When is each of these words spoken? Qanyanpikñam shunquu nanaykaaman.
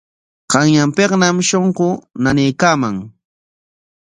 Qanyanpikñam 0.51 1.37
shunquu 1.47 1.87
nanaykaaman. 2.21 2.95